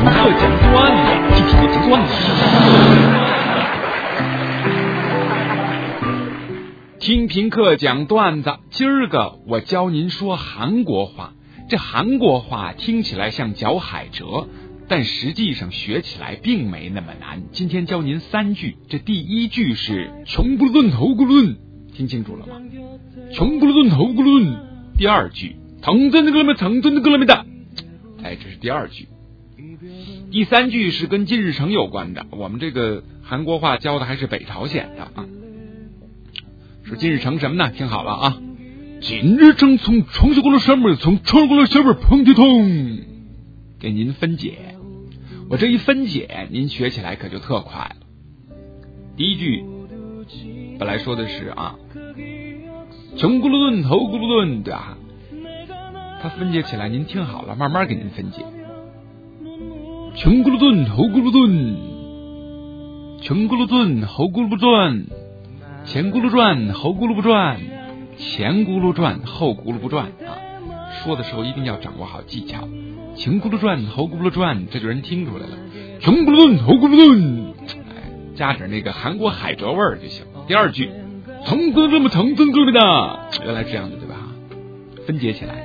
[0.00, 0.40] 课讲
[0.72, 2.14] 段子，听评课讲段子。
[6.98, 11.34] 听评课讲段子，今儿个我教您说韩国话。
[11.68, 14.46] 这韩国话听起来像嚼海蜇，
[14.88, 17.42] 但实际上学起来并没那么难。
[17.52, 21.58] 今天教您三句，这第一句是穷咕噜顿头咕噜顿，
[21.94, 22.54] 听清楚了吗？
[23.34, 24.70] 穷咕噜顿头咕噜顿。
[24.96, 27.46] 第二句疼真的哥们疼真的哥们的，
[28.22, 29.06] 哎，这是第二句。
[30.30, 35.26] 第三句是跟金日成有关的，我们这个韩国话教的还是北朝鲜的啊。
[36.84, 37.70] 说金日成什么呢？
[37.70, 38.42] 听好了啊。
[39.00, 42.98] 金日成从床下过来上面，从床过来下面碰铁桶，
[43.78, 44.76] 给您分解。
[45.48, 47.96] 我这一分解，您学起来可就特快了。
[49.16, 49.64] 第一句
[50.78, 51.76] 本来说的是啊，
[53.16, 54.96] 穷咕噜顿，头咕噜顿，对吧？
[56.22, 58.44] 它分解起来，您听好了，慢慢给您分解。
[60.16, 61.76] 穷咕噜顿，猴咕噜顿，
[63.22, 65.06] 穷咕噜顿，猴咕噜不转，
[65.84, 67.60] 前咕噜转，猴咕噜不转。
[68.18, 70.36] 前咕噜转，后咕噜不转啊！
[71.02, 72.68] 说的时候一定要掌握好技巧。
[73.14, 75.56] 前咕噜转，后咕噜转，这就人听出来了。
[76.00, 77.54] 穷咕噜顿，猴咕噜顿，
[77.88, 80.26] 哎，加点那个韩国海蜇味儿就行。
[80.46, 80.90] 第二句，
[81.46, 82.80] 腾腾这么腾腾哥们的，
[83.42, 84.16] 原来是这样的对吧？
[85.06, 85.64] 分解起来，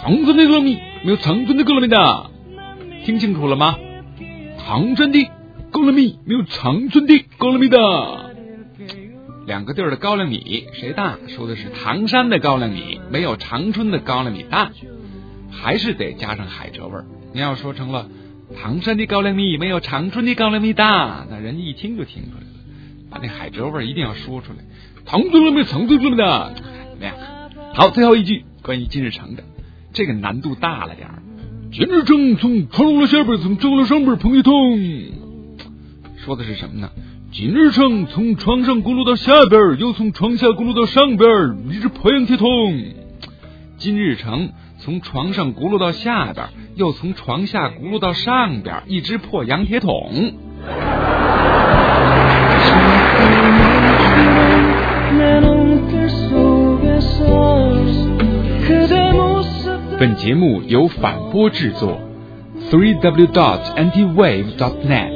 [0.00, 2.30] 唐僧的歌米没有唐僧的歌米的，
[3.06, 3.78] 听清楚了吗？
[4.58, 5.30] 唐僧的
[5.70, 7.78] 高粱米没有长春的高粱米的。
[9.46, 11.16] 两个地儿的高粱米谁大？
[11.28, 14.72] 说的是唐山的高粱米没有长春的高粱米大，
[15.52, 17.04] 还是得加上海蜇味儿。
[17.32, 18.08] 你要说成了
[18.60, 22.46] 唐山的高粱米没有长春的高粱米大，那人家一听就听出来了。
[23.08, 24.58] 把那海蜇味儿一定要说出来。
[25.04, 25.62] 唐村了没？
[25.62, 27.14] 长春了的怎么样？
[27.72, 29.44] 好，最后一句关于金日成的，
[29.92, 31.22] 这个难度大了点儿。
[31.76, 34.80] 金日成从床了下边，从床了上边碰一桶，
[36.24, 36.88] 说的是什么呢？
[37.30, 41.28] 金日成从床上轱辘到下边，又从床下轱辘到上边，
[41.68, 42.48] 你是破洋铁桶。
[43.76, 50.32] 金日成从床上轱辘到下边，又从床下轱辘到上边，一只破洋铁桶。
[59.98, 61.98] 本节目由反播制作
[62.70, 65.10] ，three W dot anti wave dot net。